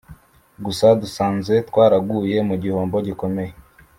gusa 0.65 0.87
dusanze 1.01 1.53
twaraguye 1.69 2.37
mu 2.47 2.55
gihombo 2.63 2.97
gikomeye 3.07 3.53